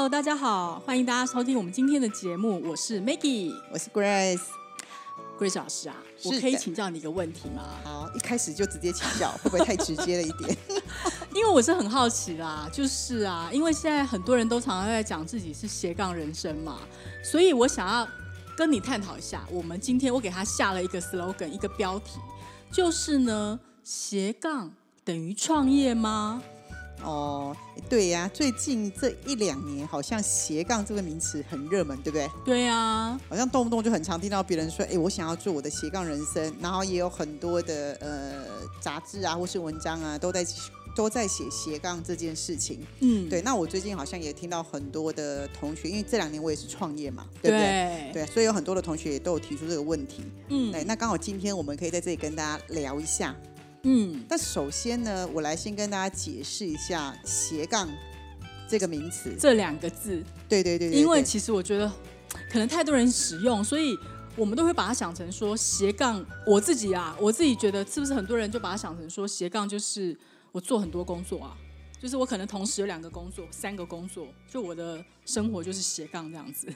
[0.00, 4.40] Hello，大家好，欢迎大家收听我们今天的节目，我是 Maggie，我是 Grace。
[5.38, 7.68] Grace 老师啊，我可以请教你一个问题吗？
[7.84, 10.56] 好，一开始就直接请教，会不会太直接了一点？
[11.36, 16.78] 因为我是很好奇啦，就是啊，因为现在很多人都常常在讲自己是斜杠人生嘛，
[17.22, 18.08] 所以我想要
[18.56, 19.46] 跟你探讨一下。
[19.50, 22.18] 我们今天我给他下了一个 slogan，一个标题，
[22.72, 24.72] 就是呢，斜杠
[25.04, 26.42] 等于创业吗？
[27.04, 27.56] 哦，
[27.88, 32.30] 对呀、最近这一两年好像斜杠这个名词很热门，对不对？
[32.44, 38.44] 对啊，好像动不动就很常听到别人说，哎，我想要做我的斜杠人生，然后也有很多的呃
[38.80, 40.44] 杂志啊或是文章啊都在
[40.94, 42.80] 都在写斜杠这件事情。
[42.98, 48.10] 嗯，对，那我最近好像也听到很多的同学，因为这两年我也是创业嘛，对不对？
[48.12, 50.24] 对，对，所以有很多的同学也都有提出这个问题。
[50.48, 53.34] 嗯对，那刚好今天我们可以在这里跟大家聊一下。
[53.82, 57.88] 嗯，但首先呢，我来先跟大家解释一下斜杠
[58.68, 59.34] 这个名词。
[59.38, 61.90] 这两个字，对对对对对因为其实我觉得
[62.50, 63.96] 可能太多人使用，所以
[64.36, 66.24] 我们都会把它想成说斜杠。
[66.46, 70.16] 我自己啊，我自己觉得是不是很多人就把它想成说斜杠就是
[70.52, 71.56] 我做很多工作啊，
[71.98, 76.68] 就是我可能同时有两个工作、三个工作，就我的生活就是斜杠这样子。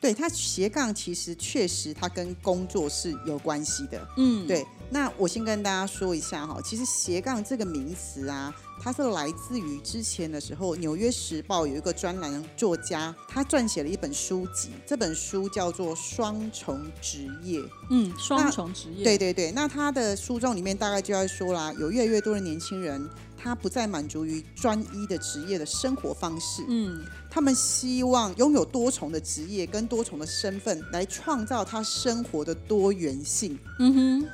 [0.00, 4.06] 对它斜杠其实确实它跟工作是有关系的。
[4.16, 17.60] 嗯，对，那我先跟大家说一下哈，其实斜杠这个名词啊，它是来自于之前的时候，《纽约时报》有一个专栏作家，他撰写了一本书籍，这本书叫做《双重职业》。
[17.90, 27.04] 嗯，双重职业，对对对，那他的书中里面大概就要说啦，有越来越多的年轻人，他不再满足于专一的职业的生活方式，嗯。
[27.30, 33.58] 他们希望拥有多重的职业跟多重的身份，来创造他生活的多元性。
[33.80, 33.92] 嗯
[34.22, 34.28] 哼，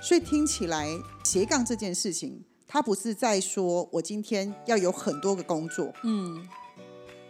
[0.00, 0.88] 所以听起来
[1.24, 2.40] 斜杠这件事情，
[2.72, 6.48] 它不是在说我今天要有很多个工作，嗯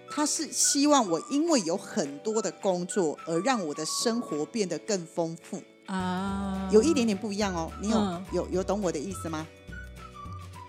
[0.09, 5.61] 他是希望我因为有很多的工作而让我的生活变得更丰富。
[5.87, 9.45] 啊，有一点点不一样哦，你有、嗯有有懂我的意思吗？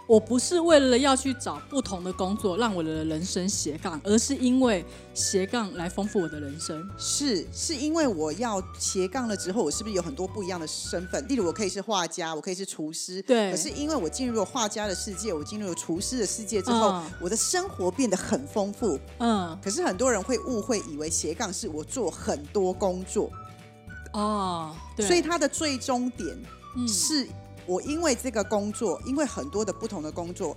[0.05, 6.87] 我不是为了要去找不同的工作让我的人生斜杠，而是因为斜杠来丰富我的人生。
[6.97, 11.25] 是，是因为我要斜杠了之后，我是不是有很多不一样的身份？
[11.27, 13.21] 例如，我可以是画家，我可以是厨师。
[13.21, 18.99] 对可是因为我进入了画家的世界，我进入了厨师的世界之后，嗯我的生活变得很丰富。
[19.19, 23.31] 嗯，可是很多人会误会，以为斜杠是我做很多工作，
[24.11, 26.37] 哦，对，所以它的最终点
[26.75, 27.27] 嗯是
[27.65, 30.55] 我因为这个工作，因为很多的不同的工作。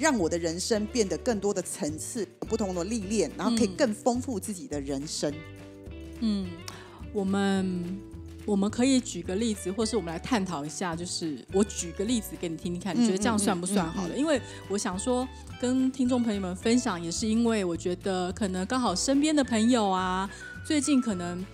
[0.00, 5.34] 让我的人生变得更多的层次、不同的历练，然后可以嗯更丰富自己的人生。
[6.20, 6.48] 嗯，
[7.12, 7.98] 我们
[8.46, 14.16] 我们可以举个例子，或是我们来探讨一下，就是我举个例子给你听听看，你觉得这样算不算好了？
[14.16, 15.26] 因为我想说，
[15.60, 20.30] 跟听众朋友们分享，也是因为我觉得可能刚好身边的朋友啊，
[20.64, 21.44] 最近可能。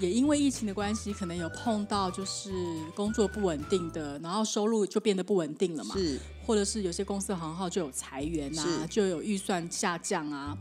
[0.00, 2.52] 也因为疫情的关系，可能有碰到就是
[2.94, 5.94] 工作不稳定的，然后收入就变得不稳定了嘛。
[5.96, 10.56] 是，或者是有些公司行号就有裁员啊，就有预算下降啊，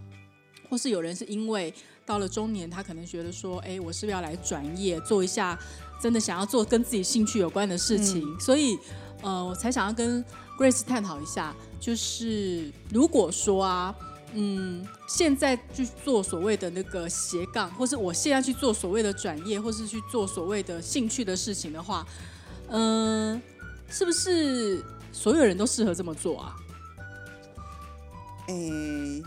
[0.70, 1.74] 或是有人是因为
[2.06, 5.58] 到了中年，他可能觉得说，哎，我是不是要来转业，做一下
[6.02, 8.78] 真的想要做跟自己兴趣有关的事情，所以
[9.22, 10.24] 呃，我才想要跟
[10.58, 13.96] Grace 探讨一下，就是如果说啊。
[14.34, 22.06] 嗯，现在去做所谓的那个斜杠，或是我现在去做所谓的转业，或是去做所谓的兴趣的事情的话，
[22.70, 23.42] 嗯、
[23.90, 26.56] 是不是所有人都适合这么做啊？
[28.48, 29.24] 诶，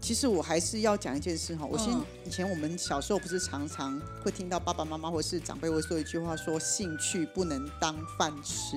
[0.00, 1.64] 其实我还是要讲一件事哈。
[1.64, 8.76] 我先、嗯以前我们小时候不是常常会听到爸爸妈妈或是长辈会说一句话说兴趣不能当饭吃，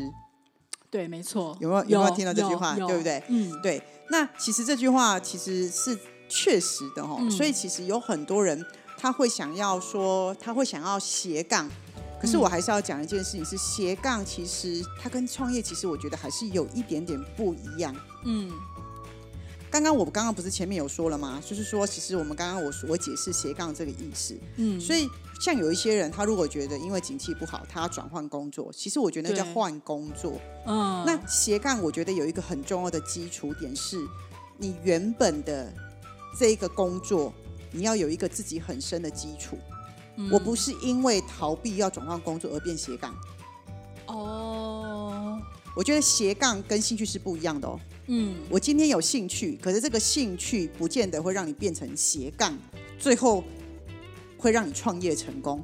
[0.91, 1.57] 对，没错。
[1.59, 3.81] 有没有有没有听到这句话对不对嗯，对。
[4.09, 5.97] 那其实这句话其实是
[6.29, 8.63] 确实的哦、嗯所以其实有很多人
[8.97, 11.67] 他会想要说他会想要斜杠。
[12.21, 17.95] 可是我还是要讲一件事情，是斜杠，其实它跟创业，其实我觉得还是有一点点不一样。
[18.25, 18.51] 嗯
[19.71, 21.41] 刚刚我刚刚不是前面有说了吗？
[21.43, 25.09] 就是说，其实我们刚刚我我解释斜杠这个意思，嗯，所以
[25.41, 30.39] 像有一些人，他如果觉得因为景气不好，他要转换工作，其实我觉得那叫换工作。
[30.67, 33.97] 嗯，那斜杠，我觉得有一个很重要的基础点是，
[34.59, 35.73] 你原本的
[36.37, 37.33] 这一个工作，
[37.71, 39.57] 你要有一个自己很深的基础。
[40.31, 43.15] 我不是因为逃避要转换工作而变斜杠。
[44.05, 45.41] 哦，
[45.75, 47.79] 我觉得斜杠跟兴趣是不一样的哦。
[48.05, 52.55] 嗯，我今天有兴趣，可是这个兴趣不见得会让你变成斜杠，
[52.99, 53.43] 最后
[54.41, 55.63] 会让你创业成功。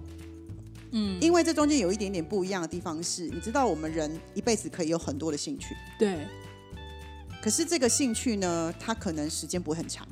[0.92, 6.26] 嗯，因为这中间有一点点不一样的地方是，你知道我们人一辈子可以有很多的兴趣，对，
[7.42, 10.08] 可是这个兴趣呢，它可能时间不会很长。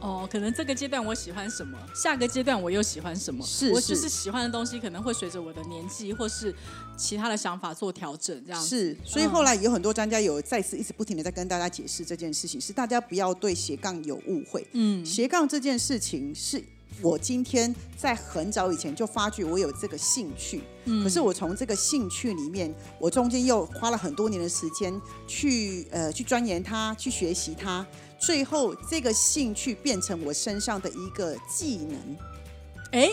[0.00, 6.52] 哦，可能这个阶段我喜欢什么，下个阶段我又喜欢什么，我是是就是喜欢的东西可能会随着我的年纪或是
[6.96, 8.60] 其他的想法做调整，这样。
[8.60, 14.66] 是，所以后来有很多专家有再次一直不停的在跟大家解释这件事情，是大家不要对斜杠有误会。
[14.72, 16.60] 嗯斜杠这件事情是
[17.00, 21.02] 我今天在很早以前就发觉我有这个兴趣，嗯。
[21.02, 27.86] 可是我从这个兴趣里面，我中间又花了很多年的时间去呃去钻研它，去学习它，
[28.18, 32.16] 最后这个兴趣变成我身上的一个技能。
[32.92, 33.10] 哎，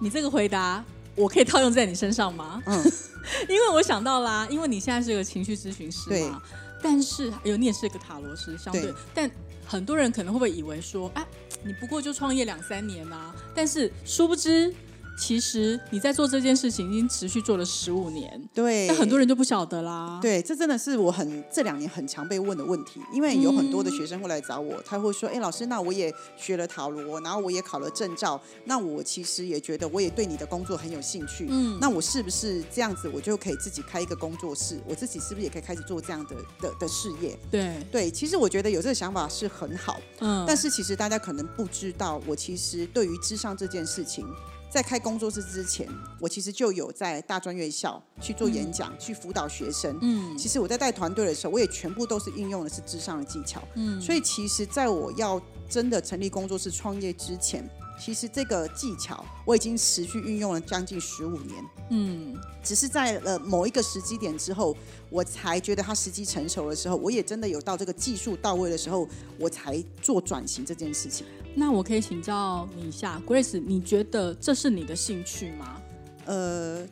[0.00, 0.84] 你这个回答
[1.14, 2.62] 我可以套用在你身上吗？
[2.66, 2.92] 嗯，
[3.48, 6.42] 因为我想到啦，因为你现在是个情绪咨询师嘛，
[6.82, 8.82] 但是有你也是个塔罗师，相对。
[8.82, 9.30] 对，但
[9.66, 11.26] 很多人可能会不会以为说，啊，
[11.62, 14.74] 你不过就创业两三年啊，但是殊不知，
[15.20, 18.88] 其实你在做这件事情已经持续做了十五年，对。
[18.88, 44.26] 但很多人就不晓得啦。，对，这真的是我很这两年很常被问的问题，因为有很多的学生会来找我，他会说：“哎，老师，那我也学了塔罗，然后我也考了证照，那我其实也觉得我也对你的工作很有兴趣，嗯那我是不是这样子，我就可以自己开一个工作室，我自己是不是也可以开始做这样的的的事业？”对，对，其实我觉得有这个想法是很好，嗯，但是其实大家可能不知道，我其实对于智商这件事情，
[44.70, 45.88] 在开工作室之前，
[46.20, 49.98] 我其实就有在大专院校去做演讲，去辅导学生。
[50.00, 53.60] 嗯其实我在带团队的时候，我也全部都是运用的是智商的技巧。
[53.74, 57.68] 嗯，所以其实在我要真的成立工作室创业之前，
[58.00, 61.64] 其实这个技巧我已经持续运用了将近十五年。
[61.90, 64.76] 嗯只是在呃某一个时机点之后，
[65.10, 69.06] 我才觉得它时机成熟的时候，我也真的有到这个技术到位的时候，
[69.38, 71.26] 我才做转型这件事情。
[71.54, 75.80] 那我可以请教你一下，Grace，你觉得这是你的兴趣吗？
[76.26, 76.86] 呃，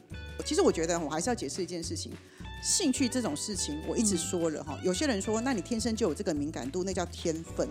[0.45, 2.13] 其实我觉得我还是要解释一件事情。
[2.61, 7.69] 兴趣这种事情，我一直说了哈、有些人说，那你天生就有这个敏感度，那叫天分，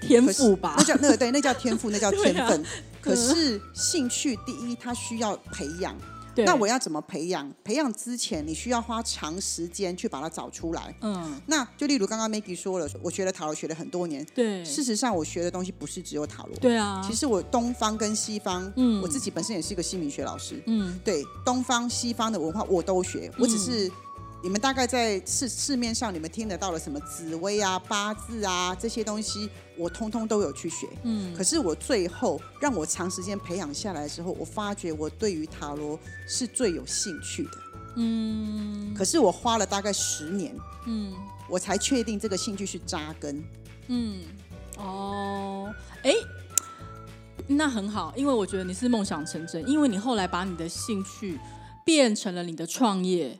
[0.00, 2.64] 天赋吧那，叫那个对，那叫天赋，那叫 天分。
[3.00, 5.96] 可是兴趣，第一，它需要培养。
[6.34, 7.50] 对，那我要怎么培养？
[7.64, 10.94] 培养之前，你需要花长时间去把它找出来。
[11.00, 16.54] 嗯，那就例如刚刚 Maggie 说了，我学了塔罗学了很多年，对，事实上我学的东西不是只有塔罗。
[16.58, 23.90] 对啊，其实我东方跟西方，嗯我自己本身也是一个心理学老师，嗯对东方西方的文化我都学，我只是。
[24.46, 30.86] 你们大概在市市面上，你们听得到的什么紫薇啊、八字啊这些东西，我通通都有去学。
[31.02, 35.98] 嗯可是我最后让我长时间培养下来之后，我发觉我对于塔罗
[36.28, 37.50] 是最有兴趣的。
[37.96, 40.54] 嗯可是我花了大概十年，
[40.86, 41.12] 嗯
[41.50, 43.42] 我才确定这个兴趣是扎根。
[43.88, 44.22] 嗯，
[44.78, 46.14] 哦，哎。
[47.48, 51.36] 那很好，因为我觉得你是梦想成真，因为你后来把你的兴趣
[51.84, 53.38] 变成了你的创业，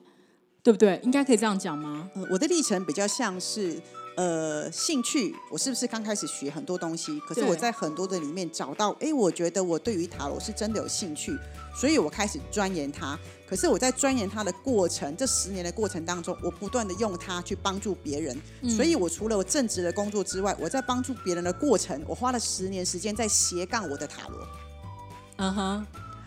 [0.66, 1.00] 对不对？
[1.04, 2.10] 应该可以这样讲吗？
[2.14, 3.80] 呃，我的历程比较像是，
[4.16, 7.20] 呃，兴趣，我是不是刚开始学很多东西？
[7.20, 11.38] 可是我在很多的里面找到，哎，我觉得我对于塔罗是真的有兴趣，
[11.80, 13.16] 所以我开始钻研它。
[13.48, 18.36] 可是我在钻研它的过程，这十年的过程当中，我不断的用它去帮助别人。
[18.68, 24.44] 所以我除了我正职的工作之外，我在帮助别人的过程，我花了十年时间在斜杠我的塔罗。
[25.36, 25.86] 嗯哼，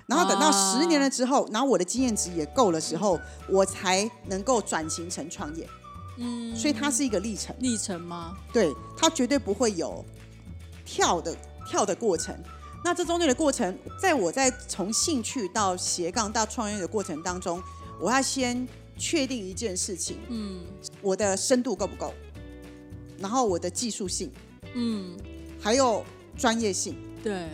[0.10, 5.70] 然后等到啊十年了之后，然后我的经验值也够了时候，我才能够转型成创业。
[6.18, 7.56] 嗯，所以它是一个历程。
[7.60, 8.36] 历程吗？
[8.52, 10.04] 对，它绝对不会有
[10.84, 11.34] 跳的
[11.68, 12.36] 跳的过程。
[12.84, 17.62] 那这中间的过程，在我在从兴趣到斜杠到创业的过程当中，
[18.02, 20.62] 我要先确定一件事情：嗯
[21.02, 22.14] 我的深度够不够，
[23.20, 24.32] 然后我的技术性，
[24.74, 25.16] 嗯，
[25.62, 26.04] 还有
[26.38, 27.50] 专业性，对，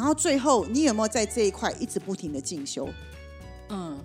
[0.00, 2.88] 然后最后你有没有在这一块一直不停的进修？
[3.68, 3.98] 嗯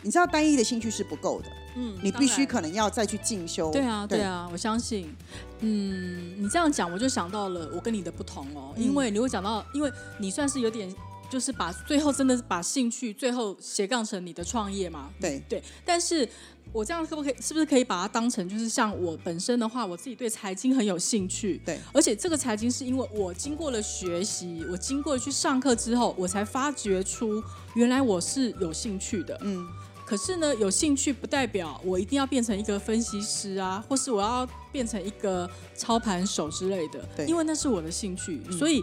[0.00, 3.70] 你知道单一的兴趣是不够的，嗯，你必须可能要再去进修。
[3.70, 5.14] 对啊，对啊，我相信。
[5.60, 10.92] 嗯，你这样讲，我就想到了我跟你的不同哦，嗯因为你会讲到，因为你算是有点，
[11.28, 15.10] 就是把最后真的是把兴趣最后斜杠成你的创业嘛。
[15.20, 16.26] 对对，但是
[16.72, 27.42] 我这样可不可以，是不是可以把它当成就是像我本身的话，我自己对财经很有兴趣，对，而且这个财经是因为我经过了学习，我经过了去上课之后，我才发掘出
[27.74, 29.38] 原来我是有兴趣的。
[29.42, 29.68] 嗯，
[30.06, 37.06] 可是呢，有兴趣不代表我一定要变成一个分析师啊，或是我要变成一个操盘手之类的。
[37.14, 38.82] 对因为那是我的兴趣，嗯所以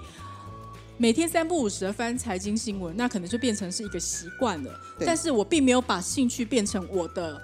[0.98, 4.80] 每天三不五时的翻财经新闻，那可能就变成是一个习惯了。
[4.98, 7.42] 对但是我并没有把兴趣变成我的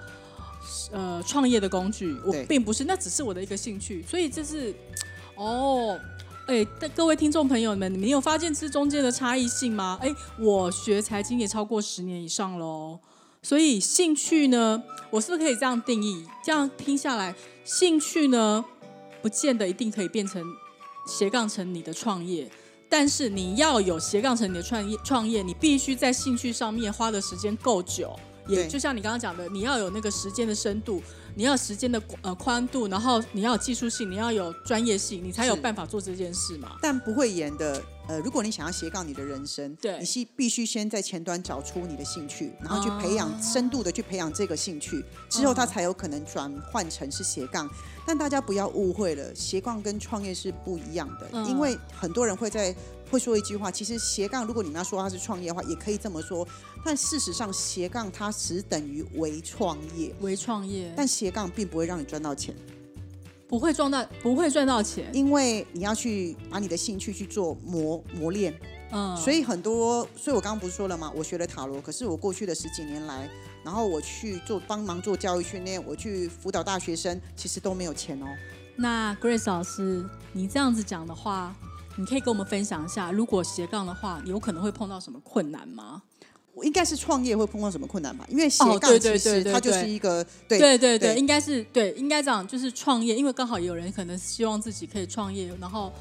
[0.92, 4.04] 呃创业的工具，我并不是，那只是我的一个兴趣。
[4.08, 4.74] 所以这是
[5.36, 5.98] 哦。
[6.48, 9.98] 哎，但各位听众朋友们，你们有发现这中间的差异性吗？
[10.00, 10.08] 哎，
[10.38, 13.00] 我学财经也超过十年以上喽，
[13.42, 14.80] 所以兴趣呢，
[15.10, 16.24] 我是不是可以这样定义？
[16.44, 18.64] 这样听下来，兴趣呢，
[19.20, 20.40] 不见得一定可以变成
[21.08, 22.48] 斜杠成你的创业，
[22.88, 31.02] 但是你要有斜杠成你的创业，创业你必须在兴趣上面花的时间够久，也就像你刚刚讲的，你要有那个时间的深度，
[31.34, 36.76] 你要时间的呃宽度，然后你要有技术性，你要有专业性，你才有办法做这件事嘛。
[36.80, 47.68] 但不会演的，呃，如果你想要斜杠你的人生，对你是必须先在前端找出你的兴趣，然后去培养、哦深度的去培养这个兴趣，之后它才有可能转换成是斜杠。
[48.06, 52.74] 但大家不要误会了，斜杠跟创业是不一样的，嗯因为很多人会在
[53.10, 56.46] 会说一句话，其实斜杠如果你们要说它是创业的话，也可以这么说，
[56.84, 60.14] 但事实上斜杠它只等于为创业。
[60.20, 62.54] 微创业，但斜杠并不会让你赚到钱，
[63.48, 65.08] 不会赚到，不会赚到钱。
[65.12, 68.52] 因为你要去把你的兴趣去做磨磨练，
[68.90, 71.12] 嗯，所以很多，所以我刚刚不是说了吗？
[71.14, 73.28] 我学了塔罗，可是我过去的十几年来，
[73.64, 78.26] 然后我去做帮忙做教育训练，我去辅导大学生，其实都没有钱哦。
[78.76, 81.54] 那 Grace 老师，你这样子讲的话，
[81.96, 86.02] 你可以跟我们分享一下，如果斜杠的话，有可能会碰到什么困难吗？
[86.56, 88.24] 我应该是创业会碰到什么困难吧？
[88.30, 95.92] 因为斜哦杠其实它就是一个对对对应该是对，应该这样，就是创业，因为刚好有人可能希望自己可以创业，然后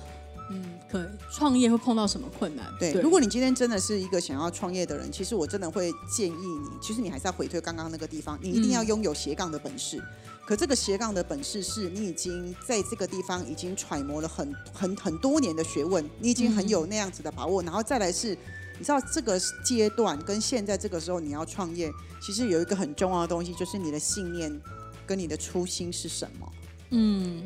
[0.50, 2.65] 嗯，可创业会碰到什么困难？
[2.79, 10.01] 对，如果你今天真的是一个想要创业的人，其实我真的会建议你，其实你还是要回推刚刚那个地方，你一定要嗯拥有斜杠的本事。
[10.45, 18.38] 可这个斜杠的本事是你已经在这个地方已经揣摩了很很很多年的学问，你已经很有那样子的把握，然后再来是。
[18.77, 21.91] 你知道这个阶段跟现在这个时候你要创业，
[22.22, 24.62] 其实有一个很重要的东西，就是你的信念
[25.05, 26.51] 跟你的初心是什么。
[26.91, 27.44] 嗯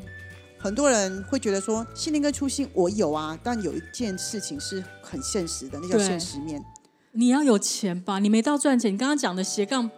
[0.58, 6.62] 很多人会觉得说信念跟初心我有啊，但有一件事情是很现实的，那叫现实面。
[7.14, 8.20] 你要有钱吧？
[8.20, 9.90] 你没到赚钱，你刚刚讲的斜杠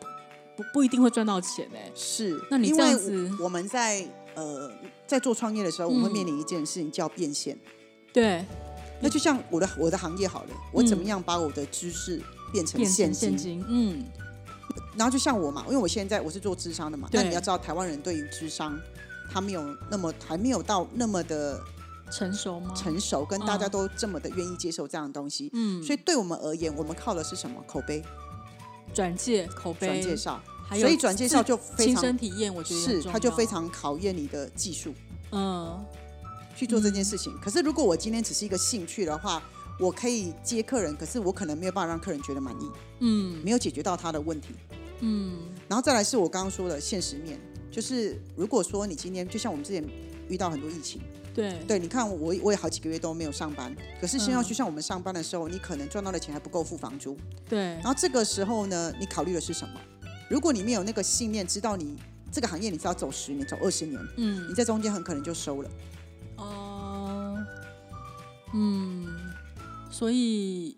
[0.56, 4.72] 不不一定会赚到钱哎、是，那你这样子我们在呃
[5.08, 7.58] 在做创业的时候，我们面临一件事情叫变现。
[8.14, 8.46] 对，
[9.02, 13.32] 那就像我的我的行业好了，我怎么嗯样把我的知识变成现金？
[13.32, 14.06] 现金，嗯，
[14.96, 18.80] 然后就像我嘛，因为我现在我是做智商的嘛，对那你要知道台湾人对于智商，
[19.32, 21.60] 他没有那么还没有到那么的
[22.12, 22.74] 成熟吗？
[22.76, 25.50] 成熟，跟大家嗯都这么的愿意接受这样的东西。
[25.54, 27.64] 嗯，所以对我们而言，我们靠的是什么？
[27.68, 28.04] 口碑、
[28.94, 30.40] 转介、口碑、转介绍。
[30.68, 34.94] 还有所以转介绍就非亲常身体验，我觉得是，重它就非常考验你的技术
[35.32, 35.84] 嗯
[36.56, 37.36] 去做这件事情。
[37.42, 39.42] 可是如果我今天只是一个兴趣的话，
[39.80, 44.50] 我可以接客人，可是我可能没有办法让客人觉得满意，嗯没有解决到他的问题。
[45.00, 47.40] 嗯然后再来是我刚刚说的现实面，
[47.72, 49.84] 就是如果说你今天就像我们之前
[50.30, 51.02] 遇到很多疫情，
[51.34, 57.18] 对对，你看我我也好几个月都没有上班，可是现在嗯就像我们上班的时候，你可能赚到的钱还不够付房租，
[57.50, 59.80] 对然后这个时候呢，你考虑的是什么？
[60.30, 61.96] 如果你没有那个信念，知道你
[62.32, 65.70] 这个行业你是要走十年、走二十年，嗯你嗯在中间很可能就收了。
[68.52, 69.08] 哦嗯，
[69.90, 70.76] 所以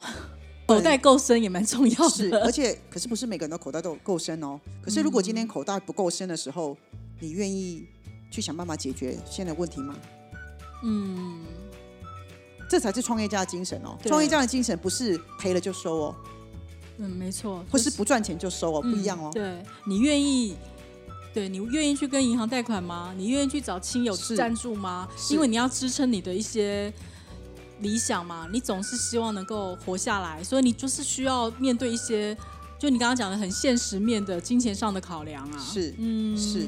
[0.66, 2.50] 口袋够深也蛮重要是，而。
[2.50, 4.58] 且可是不是每个人都口袋都够深哦。
[4.82, 6.76] 可是如果今天口袋不够深的时候，
[7.20, 7.86] 你愿意
[8.30, 9.94] 去想办法解决现在的问题吗？
[10.82, 11.40] 嗯，
[12.68, 13.96] 这才是创业家的精神哦。
[14.04, 16.14] 创业家的精神不是赔了就收哦，
[16.98, 19.30] 嗯，没错，或是不赚钱就收哦，不一样哦。
[19.34, 20.56] 嗯对你愿意，
[21.34, 23.12] 对你愿意去跟银行贷款吗？
[23.18, 25.08] 你愿意去找亲友赞助吗？
[25.30, 26.92] 因为你要支撑你的一些
[27.80, 32.36] 理想嘛，你总是希望能够活下来，所以你就是需要面对一些，
[32.78, 35.58] 就你刚刚讲的很现实面的金钱上的考量啊。
[35.58, 36.60] 是嗯，是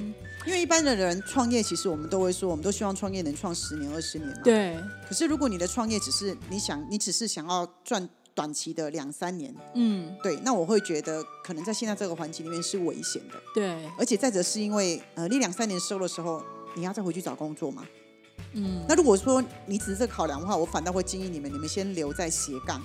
[0.46, 4.42] 因为一般的人创业，其实我们都会说，我们都希望创业能创十年、二十年嘛。。
[4.42, 13.35] 对，可是如果你的创业只是你想，你只是想要赚短期的两三年，嗯，对，那我会觉得可能在现在这个环境里面是危险的。
[13.55, 16.43] 对，而且再者是因为，呃，你两三年收的时候，
[16.75, 17.87] 你要再回去找工作嘛。
[18.52, 22.85] 嗯，那如果说你只是这个考量的话，我反倒会建议你们，你们先留在斜杠。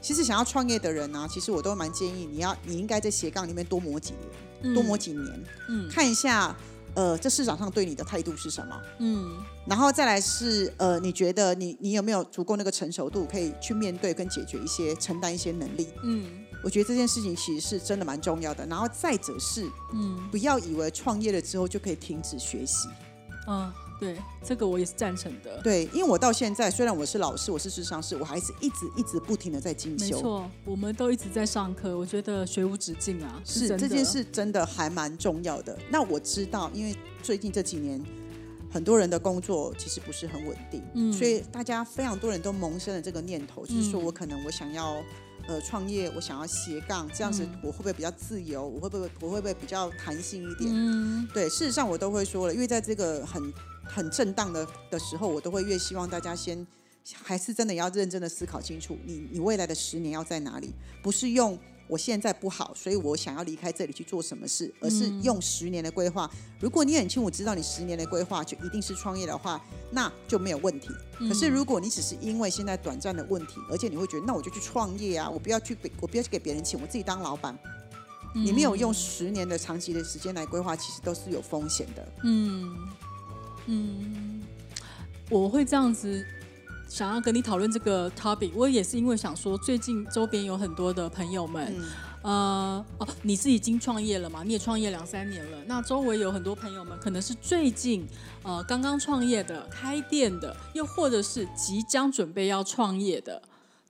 [0.00, 4.14] 其实想要创业的人呢、其实我都蛮建议你要，你应该在斜杠里面多磨几
[4.62, 5.90] 年，多磨几年，嗯。
[5.90, 6.56] 看一下，
[6.94, 8.80] 呃，这市场上对你的态度是什么。
[8.98, 15.88] 嗯然后再来是，呃，你觉得你你有没有足够那个成熟度，可以去面对跟解决一些、承担一些能力？
[16.02, 18.66] 嗯我觉得这件事情其实是真的蛮重要的。
[18.66, 22.88] 然后再者是，嗯不要以为创业了之后就可以停止学习。
[23.48, 25.60] 嗯，对，这个我也是赞成的。
[25.62, 30.16] 对，因为我到现在虽然我是老师，我是智商师，我还是一直一直不停的在进修。
[30.16, 33.40] 没错，我们都一直在上课，我觉得学无止境啊。
[33.44, 35.78] 是这件事真的还蛮重要的。
[35.90, 38.02] 那我知道，因为最近这几年
[38.72, 44.96] 很多人的工作其实不是很稳定，嗯所以大家非常多人都萌生了这个念头，就是说嗯我可能我想要。
[45.48, 48.64] 呃，创业我想要斜杠，这样子嗯我会不会比较自由？
[48.64, 50.70] 我会不会我会不会比较弹性一点？
[50.72, 53.42] 嗯，对，事实上我都会说了，因为在这个很
[53.92, 56.66] 很震荡的的时候，我都会越希望大家先
[57.22, 66.30] 还是真的要认真的思考清楚，你你未来的十年要在哪里，不是用我现在不好，所以我想要离开这里去做什么事，而是用十年的规划。
[66.60, 70.88] 如果你很清楚知道你十年的规划就一定是创业的话，那就没有问题。
[71.18, 77.58] 可是如果你只是因为现在短暂的问题，而且你会觉得那我就去创业啊，我不要去给我不要去给别人请，我自己当老板。
[78.32, 82.08] 你没有用十年的长期的时间来规划，其实都是有风险的。
[82.22, 82.88] 嗯
[83.66, 84.42] 嗯，
[85.28, 86.26] 我会这样子
[86.88, 91.90] 想要跟你讨论这个 topic，我也是因为想说，最近周边有很多的朋友们，嗯
[92.22, 94.42] 呃，哦，你是已经创业了嘛？
[94.42, 98.06] 你也创业两三年了，那周围有很多朋友们，可能是最近
[98.42, 103.40] 呃刚刚创业的、开店的，又或者是即将准备要创业的。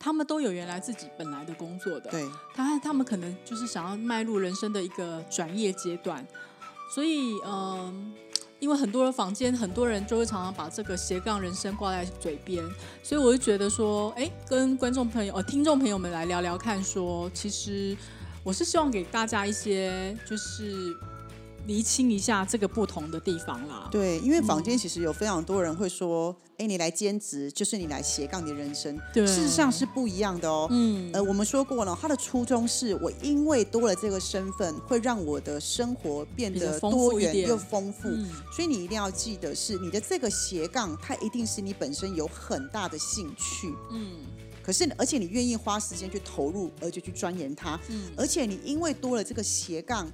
[0.03, 6.27] 他们都有原来自己本来的工作的，对，他他们可能就是想要迈入人生的一个转业阶段，
[6.95, 8.15] 所以嗯、
[8.61, 12.63] 因为很多人房间，很多人就会常常把这个斜杠人生挂在嘴边，
[13.03, 17.97] 所以我就觉得说，哎，跟观众朋友、呃听众朋友们来聊聊看说其实
[18.45, 20.95] 我是希望给大家一些就是
[21.71, 23.89] 厘清一下这个不同的地方啦。
[23.93, 30.67] 对，因为坊间其实有非常多人会说，哎、你来兼职就是你来斜杠你的人生，对事实上是不一样的哦。
[30.71, 38.09] 嗯呃，我们说过了，他的初衷是我因为多了这个身份，会让我的生活变得多元又丰富。
[38.09, 43.73] 嗯所以你一定要记得是，你的这个斜杠，它一定是你本身有很大的兴趣。
[43.93, 44.27] 嗯
[44.63, 50.07] 可是，而且你愿意花时间去投入，而且去钻研它，嗯而且你因为多了这个斜杠，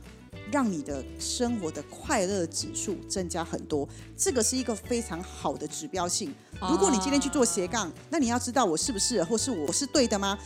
[0.50, 6.34] 让你的生活的快乐指数增加很多，这个是一个非常好的指标性。
[6.70, 10.38] 如果你今天去做斜杠，那你要知道我是不是，或是我是对的吗？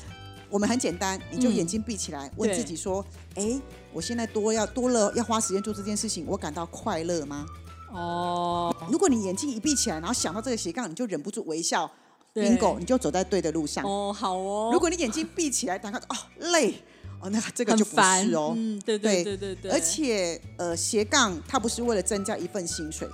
[0.49, 3.05] 我们很简单，你就嗯眼睛闭起来，问自己说：
[3.37, 3.61] 哎，
[3.93, 7.47] 我现在多要多了要花时间做这件事情，我感到快乐吗？
[7.93, 11.89] 哦，如果你眼睛一闭起来，然后想到这个斜杠，你就忍不住微笑
[12.35, 13.85] ，bingo，你就走在对的路上。
[13.85, 16.17] 哦好哦，如果你眼睛闭起来，打开哦
[16.53, 16.75] 累
[17.21, 18.55] 哦，那这个就不是哦。
[18.57, 23.09] 嗯对对对对对对，而且呃，斜杠它不是为了增加一份薪水，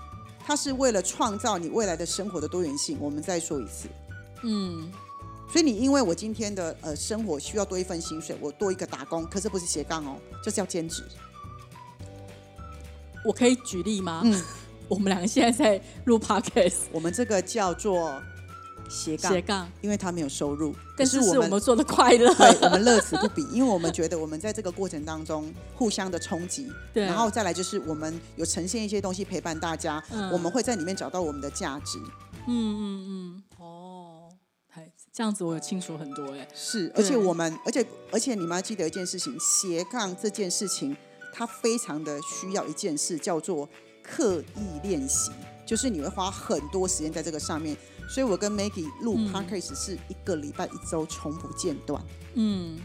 [0.45, 2.97] 它是为了创造你未来的生活的多元性。
[3.01, 3.89] 我们再说一次，
[4.45, 4.91] 嗯。
[5.49, 11.05] 所以你因为我今天的呃生活需要多一份薪水，我多一个打工，可是不是斜杠哦，就是要兼职。
[13.25, 14.23] 我可以举例吗？
[14.25, 14.43] 嗯，
[14.89, 18.21] 我们两个现在在录 podcast 我们这个叫做
[18.89, 22.35] 斜杠，斜杠，因为他没有收入，但是是我们做的快乐。
[22.35, 31.99] 对我们乐此不疲，因为我们觉得我们在这个过程当中互相的冲击，对然后再来就是我们有呈现一些东西陪伴大家，嗯我们会在里面找到我们的价值。
[32.49, 34.29] 嗯嗯嗯，哦，
[34.69, 36.47] 还这样子我有清楚很多哎。
[36.55, 40.97] 是，而且我们，而且而且你们要记得一件事情，斜杠这件事情，
[41.33, 43.69] 它非常的需要一件事，叫做
[44.03, 45.33] 刻意练习，
[45.67, 47.77] 就是你会花很多时间在这个上面。
[48.09, 52.03] 所以我跟 Maggie 录嗯 podcast 是一个礼拜一周从不间断。
[52.35, 52.79] 嗯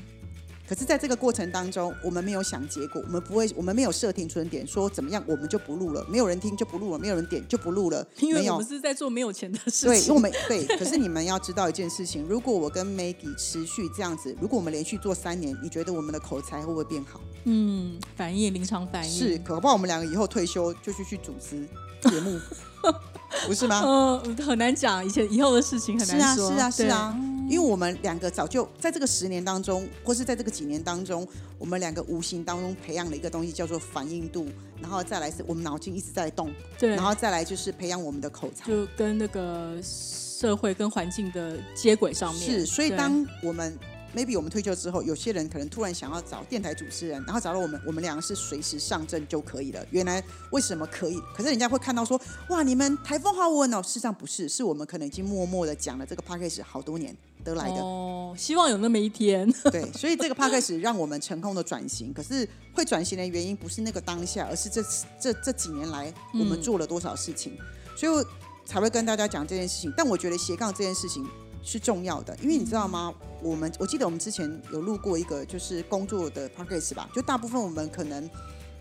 [0.67, 8.65] 可是，在这个过程当中，我们没有想结果，我们不会，我们没有设停损点，说怎么样我们就不录了，没有人听就不录了，没有人点就不录了，因为我们。
[8.65, 10.13] 是在做没有钱的事情对，因为。
[10.13, 17.19] 我们对， 可是你们要知道一件事情，如果我跟 Maggie 持续这样子，如果我们连续做三年，你觉得我们的口才会不会变好？
[17.43, 21.67] 嗯，反应临场反应是，可不好我们两个以后退休就去去主持
[22.09, 22.39] 节目，
[23.47, 23.81] 不是吗？
[23.81, 26.51] 呃，很难讲，以前以后的事情很是啊，难说。
[26.51, 34.47] 是啊，是啊对，因为我们两个早就在这个十年当中，或是在这个几年当中，我们两个无形当中培养了一个东西，叫做反应度，
[34.81, 38.67] 然后再来是我们脑筋一直在动，对，然后再来就是培养我们的口才。
[38.67, 42.43] 就跟那个社会跟环境的接轨上面。
[42.43, 43.77] 是，所以当我们
[44.15, 49.85] maybe 我们退休之后，有些人可能突然想要找电台主持人，然后找到我们，我们两个是随时上阵就可以了。
[49.91, 51.19] 原来为什么可以？
[51.35, 52.19] 可是人家会看到说，
[52.49, 53.81] 哇，你们台风好稳哦。
[53.81, 57.81] 事实上不是，是我们可能已经默默的讲了这个 p a c k a g e 好多年得来的。
[57.81, 59.51] 哦，希望有那么一天。
[59.71, 62.13] 对，所以这个 p a c k a g e 让我们成功的转型。
[62.13, 64.83] 可是会转型的原因不是那个当下，而是这
[65.19, 67.57] 这这几年来我们做了多少事情，
[67.95, 68.25] 所以
[68.65, 69.93] 才会跟大家讲这件事情。
[69.97, 71.27] 但我觉得斜杠这件事情
[71.63, 73.13] 是重要的，因为你知道吗？
[73.41, 78.29] 我们我记得我们之前有录过一个就是工作的 p a c k a g e 吧，就大部分我们可能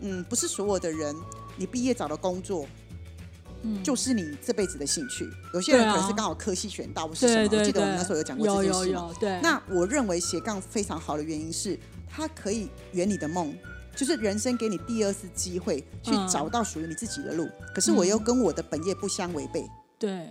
[0.00, 1.14] 嗯不是所有的人，
[1.56, 2.66] 你毕业找的工作。
[3.62, 5.28] 嗯就是你这辈子的兴趣。
[5.52, 7.42] 有些人可能是刚好科系选到，不是什么。
[7.42, 9.08] 我记得我们那时候有讲过这件事嘛。
[9.08, 13.54] 有，对，那我认为斜杠非常好的原因是，它可以圆你的梦，
[13.94, 17.50] 就是人生给你第二次机会去嗯找到属于你自己的路。
[17.74, 19.68] 可是我又跟我的本业不相违背。
[19.98, 20.30] 对，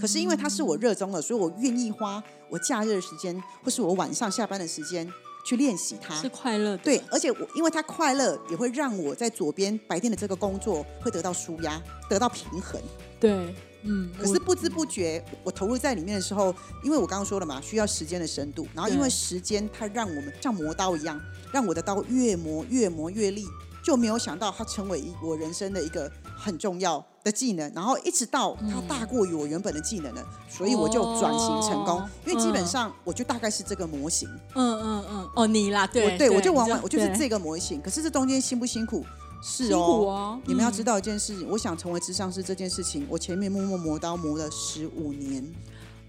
[0.00, 5.06] 可是因为它是我热衷的，所以我愿意花我假日的时间，或是我晚上下班的时间
[5.44, 6.28] 去练习它是。
[6.28, 12.80] 快乐的，对，而且我因为它快乐，也会让我在左边白天的这个工作会得到舒压，得到平衡。
[13.20, 21.20] 对，嗯，可是不知不觉，我投入在里面的时候，因为我刚刚说了嘛，需要时间的深度，然后因为时间它让我们像磨刀一样，
[21.52, 23.44] 让我的刀越磨越磨越利，
[23.84, 26.10] 就没有想到它成为一我人生的一个
[26.42, 32.00] 很重要的技能，然后一直到它大过于我原本的技能了，所以我就转型成功。
[32.00, 37.80] 哦因为基本嗯上我就大概是这个模型，嗯嗯嗯，哦，你啦，对，我对我就玩你玩，我就是对这个模型。
[37.80, 39.04] 可是这中间辛不辛苦？
[39.42, 45.44] 是辛哦，你们要知道一件事情，我想成为智商师这件事情，我前面默默磨刀磨了十五年。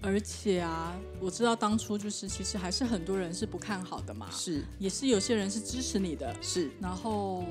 [0.04, 7.44] 而且啊，我知道当初就是其实还是很多人是不看好的嘛，是也是有些人是支持你的，是然后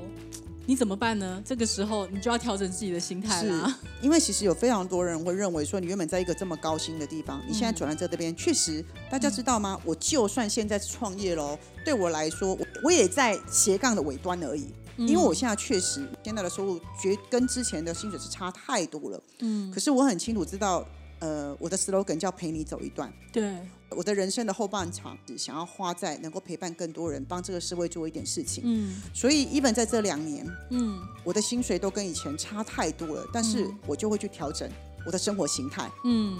[0.64, 1.42] 你怎么办呢？
[1.44, 3.78] 这个时候你就要调整自己的心态啦。
[4.00, 9.80] 因为其实有非常多人会认为说，你原本在一个这么高薪的地方，你现在转在这边，确实大家知道吗？
[9.84, 14.68] 我就算现在是创业喽，对我来说，我我也在斜杠的尾端而已。
[14.96, 20.86] 因为我现在确实现在的收入绝跟之前的薪水是差太多了，嗯，可是我很清楚知道，
[21.24, 23.10] 呃，我的 slogan 叫陪你走一段。
[23.32, 23.56] 对，
[23.88, 28.62] 我的人生的后半场只想要花在能够陪伴更多人，帮这个社会做一点事情。
[28.66, 29.00] 嗯。
[29.14, 31.00] 所以，even 在这两年，嗯。
[31.24, 33.78] 我的薪水都跟以前差太多了，但是嗯。
[33.86, 34.68] 我就会去调整
[35.06, 36.36] 我的生活形态，嗯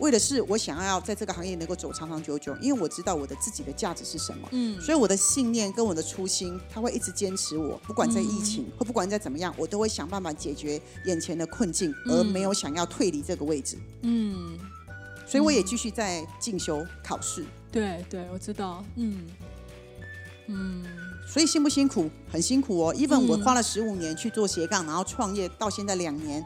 [0.00, 4.48] 为的是我想要在这个行业能够走长长久久，因为我知道我的自己的价值是什么。
[4.50, 13.78] 嗯，所以我的信念跟我的初心，他会一直坚持我，不管在疫情、或不管在怎么样，我都会想办法解决眼前的困境，而没有想要退离这个位置。
[14.02, 14.58] 嗯，
[15.26, 17.44] 所以我也继续在进修考试。
[17.70, 19.26] 对对，我知道，嗯
[20.48, 20.84] 嗯
[21.28, 22.10] 所以辛不辛苦？
[22.32, 22.94] 很辛苦哦。
[22.94, 26.44] even 嗯我花了十五年去做斜杠，然后创业到现在两年，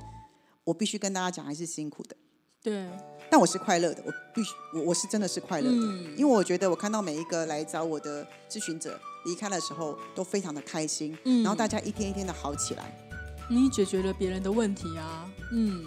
[0.64, 2.16] 我必须跟大家讲，还是辛苦的。
[2.62, 2.88] 对，
[3.34, 12.96] 但我是快乐的，我必须，我我是真的是快乐的，嗯因为我觉得我看到每一个来找我的咨询者离开的时候，都非常的开心，嗯然后大家一天一天的好起来。
[13.50, 15.84] 你解决了别人的问题啊，嗯。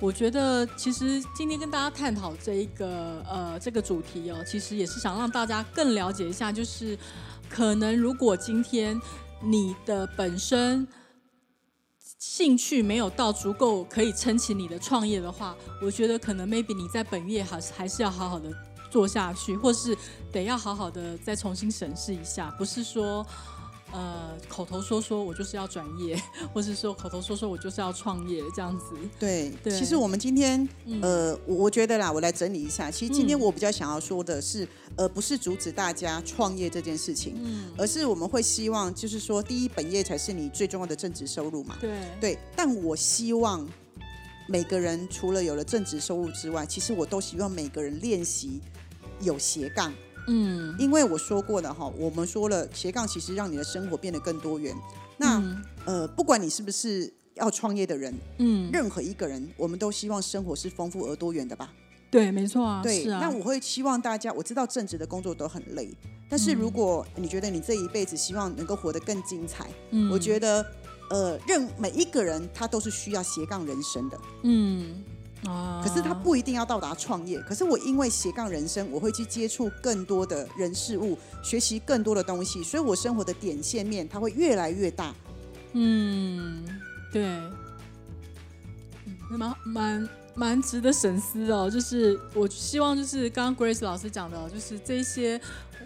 [0.00, 6.98] 我觉得其实今天跟大家探讨这一个呃这个主题哦，其实也是想让大家更了解一下，就是
[7.50, 8.98] 可能如果今天
[9.42, 10.88] 你的本身
[12.18, 18.52] 兴趣没有到足够可以撑起你的创业的话，我觉得可能 maybe 你在本业还是还是要好好的
[18.90, 19.96] 做下去，或是
[20.32, 23.24] 得要好好的再重新审视一下，不是说。
[23.92, 26.20] 呃，口头说说我就是要转业，
[26.52, 28.94] 或是说口头说说我就是要创业这样子。
[29.18, 32.90] 对，对其实我们今天，嗯呃，我我觉得啦，我来整理一下。
[32.90, 41.76] 其实今天嗯我比较想要说的是，呃，不是阻止大家创业这件事情，嗯，而是我们会希望，就是说，第一，本业才是你最重要的正职收入嘛。
[41.80, 43.66] 对，对，但我希望
[44.46, 48.60] 每个人除了有了正职收入之外，其实我都希望每个人练习
[49.20, 49.92] 有斜杠，
[50.28, 54.76] 嗯，因为我说过了哈，我们说了斜杠其实让你的生活变得更多元。
[55.16, 61.72] 那、嗯呃，不管你是不是要创业的人，嗯，任何一个人，我们都希望生活是丰富而多元的吧？
[62.10, 65.90] 对，没错啊，对，是啊，那我会希望大家，我知道正职的工作都很累，
[66.30, 70.64] 但是嗯如果你觉得你这一辈子希望能够活得更精彩，嗯我觉得。
[71.10, 75.02] 呃，任每一个人他都是需要斜杠人生的，嗯
[75.44, 77.40] 啊，可是他不一定要到达创业。
[77.42, 85.14] 可是我因为斜杠人生，我会去接触更多的人事物，学习更多的东西，所以我生活的点线面它会越来越大。
[85.72, 86.64] 嗯，
[87.12, 91.70] 对，嗯蛮蛮蛮值得深思哦。
[91.70, 95.40] 就是我希望，就是刚刚 Grace 老师讲的哦，就是这些，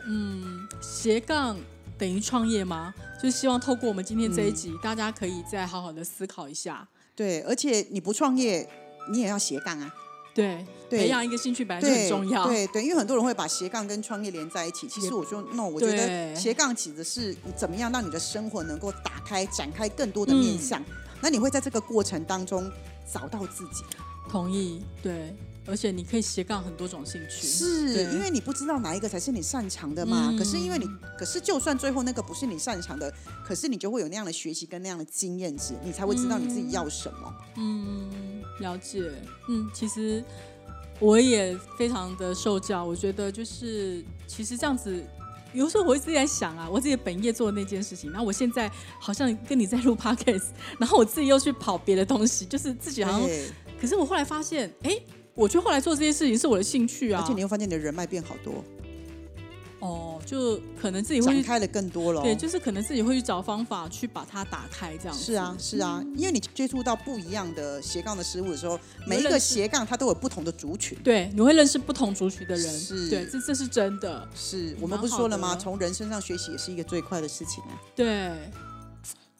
[0.06, 1.56] 嗯，斜杠
[1.98, 2.94] 等于创业吗？
[3.22, 6.88] 就是希望透过我们今天这一集，大家可以再好好的思考一下。
[7.14, 8.68] 对，而且你不创业，
[9.10, 9.94] 你也要斜杠啊。
[10.34, 12.46] 对，对培养一个兴趣本来就很，重要。
[12.46, 14.88] 对对，因为很多人会把斜杠跟创业连在一起。
[14.88, 20.82] 其实我说 no，我觉得斜杠指的是你怎么样让你的生活能够打开、展开更多的面向。
[21.20, 22.70] 那你会在这个过程当中
[23.12, 23.84] 找到自己。
[24.30, 25.36] 同意，对，
[25.66, 30.28] 而且你可以斜杠很多种兴趣，是因为你不知道哪一个才是你擅长的嘛。
[30.30, 33.12] 嗯可是因为你，可是就算最后那个不是你擅长的，
[33.44, 37.34] 可是你就会有那样的学习跟那样的经验值，你才会知道你自己要什么。
[37.56, 39.12] 嗯，了解。
[39.48, 40.24] 嗯，其实
[40.98, 45.00] 我也非常的受教，我觉得就是其实这样子
[45.52, 50.46] 有时候我一直在想啊，我自己本业做的那件事情，然后我现在好像跟你在录 podcast，
[50.78, 53.28] 然后我自己又去跑别的东西，就是自己好像，
[53.80, 54.98] 可是我后来发现，哎，
[55.34, 58.62] 我觉得后来做这些事情是我的兴趣啊，而且你会发现你的人脉变好多，
[59.80, 62.22] 哦，就可能自己会去，展开了更多了哦。
[62.22, 65.24] 对，就是可能自己会去找方法去把它打开，这样子。
[65.24, 70.96] 是啊，是啊，因为你接触到不一样的斜杠的事物的时候，每一个斜杠它都有不同的族群。
[71.02, 73.08] 对，你会认识不同族群的人，是。
[73.08, 75.56] 对，这这是真的，是我们不是说了吗？
[75.56, 77.80] 从人身上学习也是一个最快的事情啊。
[77.96, 78.30] 对，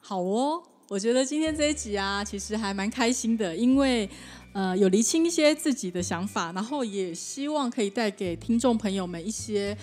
[0.01, 4.09] 好哦，我觉得今天这一集啊，其实还蛮开心的，因为
[4.53, 9.77] 呃有厘清一些自己的想法，然后也希望可以带给听众朋友们一些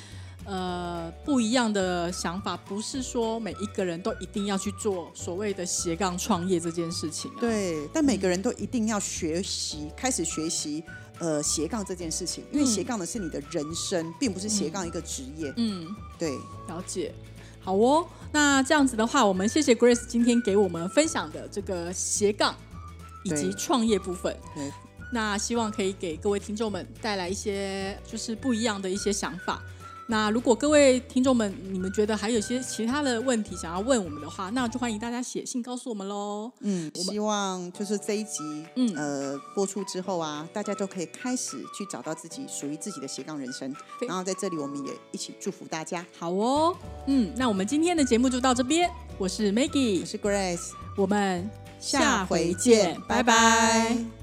[0.46, 7.38] 呃不一样的想法，不是说每一个人都一定要去做所谓的斜杠创业这件事情、啊。
[7.40, 10.84] 对，但每个人都一定要学习，开始学习
[11.20, 15.54] 呃斜杠这件事情，因为嗯斜杠的是你的人生，并不是斜杠一个职业。
[15.58, 16.32] 嗯，对，
[16.68, 17.14] 了解。
[17.62, 22.56] 好哦，那这样子的话，我们谢谢 Grace 今天给我们分享的这个斜杠
[23.24, 24.36] 以及对创业部分。
[25.12, 29.62] 那希望可以给各位听众们带来一些就是不一样的一些想法。
[30.12, 36.52] 那如果各位听众们你们觉得还有一些其他的问题想要问我们的话，那就欢迎大家写信告诉我们喽。
[36.62, 43.72] 嗯，希望就是这一集，嗯呃，播出之后啊，大家都可以开始去找到自己属于自己的斜杠人生。
[44.08, 46.04] 然后在这里，我们也一起祝福大家。
[46.18, 48.90] 好哦，嗯，那我们今天的节目就到这边。
[49.20, 51.48] 我是 Maggie，我是 Grace，我们
[51.80, 54.19] 下回见，拜拜。